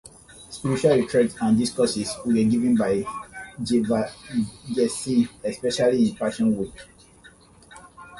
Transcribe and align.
Spiritual 0.49 0.95
retreats 0.97 1.35
and 1.41 1.59
discourses 1.59 2.11
were 2.25 2.33
given 2.33 2.75
by 2.75 3.03
Geevarghese 3.61 5.29
especially 5.43 5.99
in 5.99 6.05
the 6.05 6.15
Passion 6.15 6.57
Week. 6.57 6.73